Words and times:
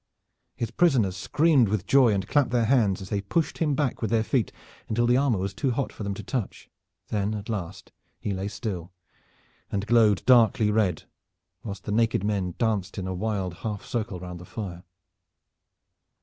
His 0.55 0.71
prisoners 0.71 1.15
screamed 1.15 1.69
with 1.69 1.85
joy 1.85 2.11
and 2.11 2.27
clapped 2.27 2.49
their 2.49 2.65
hands 2.65 3.03
as 3.03 3.09
they 3.09 3.21
pushed 3.21 3.59
him 3.59 3.75
back 3.75 4.01
with 4.01 4.09
their 4.09 4.23
feet 4.23 4.51
until 4.89 5.05
the 5.05 5.15
armor 5.15 5.37
was 5.37 5.53
too 5.53 5.69
hot 5.69 5.93
for 5.93 6.01
them 6.01 6.15
to 6.15 6.23
touch. 6.23 6.71
Then 7.09 7.35
at 7.35 7.49
last 7.49 7.91
he 8.19 8.33
lay 8.33 8.47
still 8.47 8.91
and 9.71 9.85
glowed 9.85 10.25
darkly 10.25 10.71
red, 10.71 11.03
whilst 11.63 11.83
the 11.83 11.91
naked 11.91 12.23
men 12.23 12.55
danced 12.57 12.97
in 12.97 13.05
a 13.05 13.13
wild 13.13 13.57
half 13.57 13.85
circle 13.85 14.19
round 14.19 14.39
the 14.39 14.45
fire. 14.45 14.83